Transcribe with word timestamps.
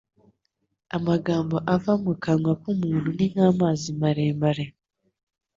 Amagambo 0.97 1.55
ava 1.75 1.93
mu 2.03 2.13
kanwa 2.23 2.53
k’umuntu 2.61 3.07
ni 3.17 3.25
nk’amazi 3.31 3.87
maremare 4.01 4.65